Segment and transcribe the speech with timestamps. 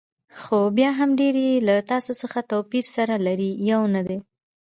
[0.41, 4.17] خو بیا هم ډېری یې له تاسو څخه توپیر سره لري، یو نه دي.